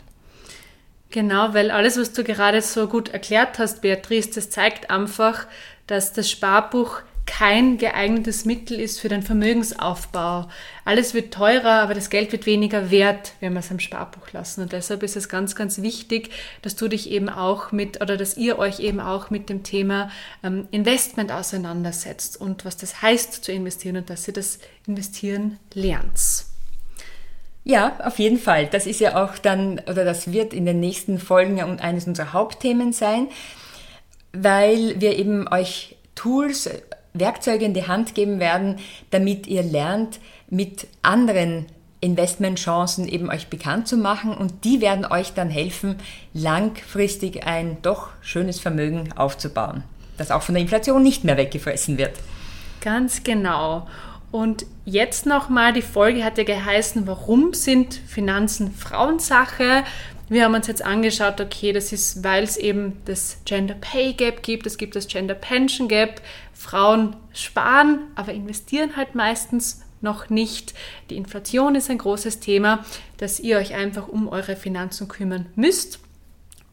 Genau, 1.10 1.54
weil 1.54 1.72
alles, 1.72 2.00
was 2.00 2.14
du 2.14 2.24
gerade 2.24 2.62
so 2.62 2.88
gut 2.88 3.10
erklärt 3.10 3.60
hast, 3.60 3.82
Beatrice, 3.82 4.32
das 4.34 4.50
zeigt 4.50 4.90
einfach, 4.90 5.46
dass 5.88 6.14
das 6.14 6.30
Sparbuch 6.30 7.02
kein 7.32 7.78
geeignetes 7.78 8.44
Mittel 8.44 8.78
ist 8.78 9.00
für 9.00 9.08
den 9.08 9.24
Vermögensaufbau. 9.24 10.50
Alles 10.84 11.14
wird 11.14 11.34
teurer, 11.34 11.82
aber 11.82 11.94
das 11.94 12.10
Geld 12.10 12.34
wird 12.34 12.46
weniger 12.46 12.92
wert, 12.92 13.32
wenn 13.40 13.54
wir 13.54 13.62
es 13.62 13.72
am 13.72 13.80
Sparbuch 13.80 14.34
lassen. 14.34 14.64
Und 14.64 14.74
deshalb 14.74 15.02
ist 15.02 15.16
es 15.16 15.30
ganz, 15.30 15.56
ganz 15.56 15.82
wichtig, 15.82 16.30
dass 16.62 16.76
du 16.76 16.90
dich 16.90 17.10
eben 17.10 17.30
auch 17.30 17.72
mit 17.72 18.02
oder 18.02 18.18
dass 18.18 18.36
ihr 18.36 18.60
euch 18.60 18.82
eben 18.82 19.00
auch 19.00 19.30
mit 19.30 19.48
dem 19.48 19.64
Thema 19.64 20.12
ähm, 20.44 20.68
Investment 20.72 21.32
auseinandersetzt 21.32 22.36
und 22.40 22.66
was 22.66 22.76
das 22.76 23.02
heißt 23.02 23.46
zu 23.46 23.54
investieren 23.54 23.96
und 23.96 24.10
dass 24.10 24.28
ihr 24.28 24.34
das 24.34 24.60
Investieren 24.86 25.58
lernt. 25.74 26.44
Ja, 27.64 27.98
auf 28.04 28.20
jeden 28.20 28.40
Fall. 28.40 28.68
Das 28.68 28.86
ist 28.86 29.00
ja 29.00 29.24
auch 29.24 29.38
dann, 29.38 29.80
oder 29.88 30.04
das 30.04 30.34
wird 30.34 30.54
in 30.54 30.66
den 30.66 30.82
nächsten 30.82 31.18
Folgen 31.18 31.62
eines 31.80 32.08
unserer 32.08 32.34
Hauptthemen 32.34 32.92
sein, 32.92 33.30
weil 34.34 35.00
wir 35.00 35.18
eben 35.18 35.48
euch 35.48 35.96
Tools 36.16 36.70
Werkzeuge 37.14 37.66
in 37.66 37.74
die 37.74 37.88
Hand 37.88 38.16
geben 38.16 38.40
werden, 38.40 38.78
damit 39.10 39.48
ihr 39.48 39.64
lernt, 39.64 40.20
mit 40.50 40.88
anderen 41.02 41.66
Investmentchancen 42.02 43.08
eben 43.08 43.30
euch 43.30 43.48
bekannt 43.48 43.88
zu 43.88 43.96
machen 43.96 44.34
und 44.34 44.66
die 44.66 44.82
werden 44.82 45.06
euch 45.06 45.34
dann 45.34 45.50
helfen, 45.50 45.98
langfristig 46.34 47.46
ein 47.46 47.78
doch 47.84 48.10
schönes 48.22 48.60
Vermögen 48.60 49.14
aufzubauen, 49.16 49.84
das 50.18 50.32
auch 50.32 50.42
von 50.42 50.56
der 50.56 50.64
Inflation 50.64 51.04
nicht 51.04 51.24
mehr 51.24 51.38
weggefressen 51.38 51.98
wird. 51.98 52.14
Ganz 52.82 53.24
genau. 53.24 53.88
Und 54.32 54.66
jetzt 54.86 55.26
nochmal, 55.26 55.74
die 55.74 55.82
Folge 55.82 56.24
hat 56.24 56.38
ja 56.38 56.44
geheißen, 56.44 57.06
warum 57.06 57.54
sind 57.54 57.94
Finanzen 57.94 58.74
Frauensache? 58.74 59.84
Wir 60.32 60.46
haben 60.46 60.56
uns 60.56 60.68
jetzt 60.68 60.82
angeschaut, 60.82 61.42
okay, 61.42 61.74
das 61.74 61.92
ist, 61.92 62.24
weil 62.24 62.46
es 62.46 62.56
eben 62.56 63.02
das 63.04 63.40
Gender 63.44 63.74
Pay 63.74 64.14
Gap 64.14 64.44
gibt, 64.44 64.66
es 64.66 64.78
gibt 64.78 64.96
das 64.96 65.08
Gender 65.08 65.34
Pension 65.34 65.90
Gap. 65.90 66.22
Frauen 66.54 67.18
sparen, 67.34 68.00
aber 68.16 68.32
investieren 68.32 68.96
halt 68.96 69.14
meistens 69.14 69.82
noch 70.00 70.30
nicht. 70.30 70.74
Die 71.10 71.18
Inflation 71.18 71.76
ist 71.76 71.90
ein 71.90 71.98
großes 71.98 72.40
Thema, 72.40 72.86
dass 73.18 73.42
ihr 73.42 73.58
euch 73.58 73.74
einfach 73.74 74.08
um 74.08 74.30
eure 74.30 74.56
Finanzen 74.56 75.10
kümmern 75.10 75.48
müsst. 75.56 76.00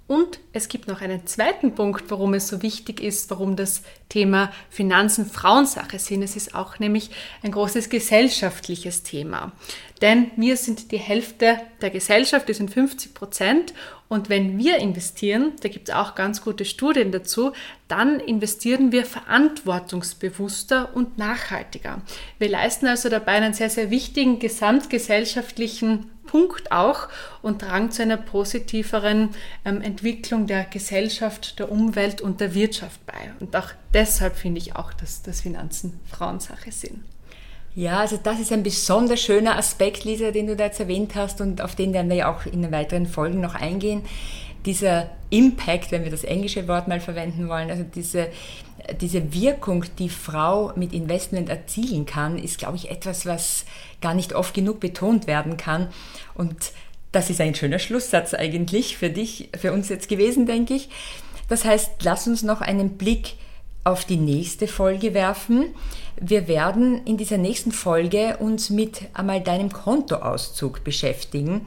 Und 0.09 0.41
es 0.55 0.69
gibt 0.69 0.88
noch 0.88 1.03
einen 1.03 1.27
zweiten 1.27 1.75
Punkt, 1.75 2.11
warum 2.11 2.33
es 2.33 2.49
so 2.49 2.62
wichtig 2.62 3.03
ist, 3.03 3.31
warum 3.31 3.57
das 3.57 3.83
Thema 4.09 4.50
Finanzen 4.71 5.27
Frauensache 5.27 5.99
sind. 5.99 6.23
Es 6.23 6.35
ist 6.35 6.55
auch 6.55 6.79
nämlich 6.79 7.11
ein 7.43 7.53
großes 7.53 7.91
gesellschaftliches 7.91 9.03
Thema. 9.03 9.53
Denn 10.00 10.31
wir 10.37 10.57
sind 10.57 10.93
die 10.93 10.99
Hälfte 10.99 11.61
der 11.83 11.91
Gesellschaft, 11.91 12.49
wir 12.49 12.55
sind 12.55 12.71
50 12.71 13.12
Prozent. 13.12 13.75
Und 14.09 14.31
wenn 14.31 14.57
wir 14.59 14.79
investieren, 14.79 15.53
da 15.61 15.69
gibt 15.69 15.91
es 15.91 15.95
auch 15.95 16.15
ganz 16.15 16.43
gute 16.43 16.65
Studien 16.65 17.12
dazu, 17.12 17.53
dann 17.88 18.21
investieren 18.21 18.91
wir 18.91 19.05
verantwortungsbewusster 19.05 20.95
und 20.95 21.19
nachhaltiger. 21.19 22.00
Wir 22.38 22.49
leisten 22.49 22.87
also 22.87 23.11
dabei 23.11 23.33
einen 23.33 23.53
sehr, 23.53 23.71
sehr 23.71 23.91
wichtigen 23.91 24.38
gesamtgesellschaftlichen 24.38 26.11
Punkt 26.27 26.73
auch 26.73 27.09
und 27.43 27.61
tragen 27.61 27.91
zu 27.91 28.03
einer 28.03 28.19
positiveren 28.19 29.31
ähm, 29.65 29.81
Entwicklung 29.81 30.47
der 30.47 30.65
Gesellschaft, 30.65 31.59
der 31.59 31.73
Umwelt 31.73 32.21
und 32.21 32.41
der 32.41 32.55
Wirtschaft 32.55 33.05
bei. 33.07 33.33
Und 33.41 33.57
auch 33.57 33.71
deshalb 33.95 34.37
finde 34.37 34.61
ich 34.61 34.77
auch, 34.77 34.93
dass, 34.93 35.23
dass 35.23 35.41
Finanzen 35.41 35.99
Frauensache 36.07 36.71
sind. 36.71 37.03
Ja, 37.78 38.00
also 38.00 38.18
das 38.20 38.40
ist 38.40 38.50
ein 38.50 38.64
besonders 38.64 39.20
schöner 39.20 39.56
Aspekt, 39.56 40.02
Lisa, 40.02 40.32
den 40.32 40.49
du 40.49 40.56
da 40.56 40.64
jetzt 40.64 40.80
erwähnt 40.80 41.14
hast 41.14 41.40
und 41.40 41.61
auf 41.61 41.76
den 41.76 41.92
werden 41.92 42.11
wir 42.11 42.16
ja 42.16 42.35
auch 42.35 42.44
in 42.44 42.62
den 42.62 42.73
weiteren 42.73 43.06
Folgen 43.06 43.40
noch 43.40 43.54
eingehen. 43.54 44.02
Dieser 44.66 45.11
Impact, 45.30 45.92
wenn 45.92 46.02
wir 46.02 46.11
das 46.11 46.25
englische 46.25 46.66
Wort 46.66 46.88
mal 46.88 46.99
verwenden 46.99 47.49
wollen, 47.49 47.70
also 47.70 47.85
diese, 47.85 48.30
diese 49.00 49.32
Wirkung, 49.32 49.85
die 49.97 50.08
Frau 50.08 50.73
mit 50.75 50.92
Investment 50.92 51.49
erzielen 51.49 52.04
kann, 52.04 52.37
ist, 52.37 52.58
glaube 52.58 52.75
ich, 52.75 52.90
etwas, 52.90 53.26
was 53.26 53.64
gar 54.00 54.14
nicht 54.14 54.32
oft 54.32 54.54
genug 54.54 54.80
betont 54.80 55.28
werden 55.28 55.56
kann. 55.56 55.87
Und 56.35 56.56
das 57.12 57.30
ist 57.30 57.40
ein 57.40 57.54
schöner 57.54 57.78
Schlusssatz 57.78 58.35
eigentlich 58.35 58.97
für 58.97 59.08
dich, 59.08 59.50
für 59.56 59.73
uns 59.73 59.88
jetzt 59.88 60.08
gewesen, 60.08 60.47
denke 60.47 60.75
ich. 60.75 60.88
Das 61.49 61.64
heißt, 61.64 62.02
lass 62.02 62.26
uns 62.26 62.42
noch 62.42 62.61
einen 62.61 62.99
Blick 62.99 63.35
auf 63.85 64.04
die 64.04 64.16
nächste 64.16 64.66
Folge 64.66 65.14
werfen. 65.14 65.75
Wir 66.20 66.49
werden 66.49 67.04
in 67.04 67.16
dieser 67.16 67.38
nächsten 67.38 67.73
Folge 67.73 68.37
uns 68.38 68.70
mit 68.70 69.02
einmal 69.14 69.40
deinem 69.40 69.73
Kontoauszug 69.73 70.85
beschäftigen, 70.85 71.62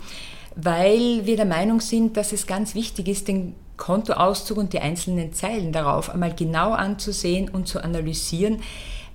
weil 0.55 1.25
wir 1.25 1.37
der 1.37 1.45
Meinung 1.45 1.79
sind, 1.79 2.17
dass 2.17 2.33
es 2.33 2.47
ganz 2.47 2.75
wichtig 2.75 3.07
ist, 3.07 3.27
den 3.27 3.55
Kontoauszug 3.77 4.57
und 4.57 4.73
die 4.73 4.79
einzelnen 4.79 5.33
Zeilen 5.33 5.71
darauf 5.71 6.09
einmal 6.09 6.35
genau 6.35 6.71
anzusehen 6.71 7.49
und 7.49 7.67
zu 7.67 7.83
analysieren, 7.83 8.61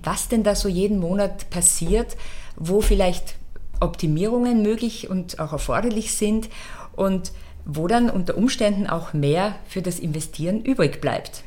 was 0.03 0.27
denn 0.27 0.43
da 0.43 0.55
so 0.55 0.67
jeden 0.67 0.99
Monat 0.99 1.49
passiert, 1.49 2.17
wo 2.57 2.81
vielleicht 2.81 3.35
Optimierungen 3.79 4.61
möglich 4.63 5.09
und 5.09 5.39
auch 5.39 5.53
erforderlich 5.53 6.13
sind 6.13 6.49
und 6.95 7.31
wo 7.63 7.87
dann 7.87 8.09
unter 8.09 8.37
Umständen 8.37 8.87
auch 8.87 9.13
mehr 9.13 9.55
für 9.67 9.81
das 9.81 9.99
Investieren 9.99 10.61
übrig 10.61 10.99
bleibt. 10.99 11.43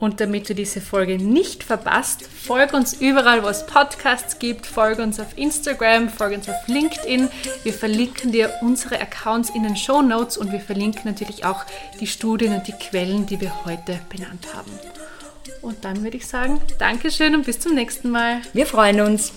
Und 0.00 0.18
damit 0.18 0.48
du 0.48 0.54
diese 0.54 0.80
Folge 0.80 1.18
nicht 1.18 1.62
verpasst, 1.62 2.22
folge 2.22 2.74
uns 2.74 2.94
überall, 2.94 3.44
wo 3.44 3.48
es 3.48 3.66
Podcasts 3.66 4.38
gibt, 4.38 4.66
folge 4.66 5.02
uns 5.02 5.20
auf 5.20 5.36
Instagram, 5.36 6.08
folge 6.08 6.36
uns 6.36 6.48
auf 6.48 6.66
LinkedIn. 6.66 7.28
Wir 7.62 7.74
verlinken 7.74 8.32
dir 8.32 8.50
unsere 8.62 8.98
Accounts 8.98 9.50
in 9.50 9.62
den 9.62 9.76
Show 9.76 10.00
Notes 10.00 10.38
und 10.38 10.52
wir 10.52 10.60
verlinken 10.60 11.02
natürlich 11.04 11.44
auch 11.44 11.66
die 12.00 12.06
Studien 12.06 12.54
und 12.54 12.66
die 12.66 12.72
Quellen, 12.72 13.26
die 13.26 13.42
wir 13.42 13.66
heute 13.66 14.00
benannt 14.08 14.46
haben. 14.54 14.72
Und 15.60 15.84
dann 15.84 16.02
würde 16.02 16.16
ich 16.16 16.26
sagen, 16.26 16.62
Dankeschön 16.78 17.34
und 17.34 17.44
bis 17.44 17.60
zum 17.60 17.74
nächsten 17.74 18.08
Mal. 18.08 18.40
Wir 18.54 18.66
freuen 18.66 19.02
uns. 19.02 19.32